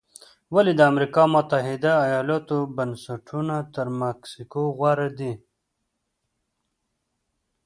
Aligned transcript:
ولې 0.55 0.73
د 0.75 0.81
امریکا 0.91 1.23
متحده 1.35 1.93
ایالتونو 2.07 2.71
بنسټونه 2.75 3.55
تر 3.75 3.87
مکسیکو 4.01 4.61
غوره 4.77 5.09
دي؟ 5.19 5.33